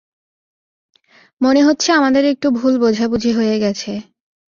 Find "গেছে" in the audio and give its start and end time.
3.59-3.91